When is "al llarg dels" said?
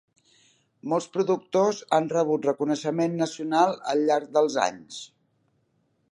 3.93-4.57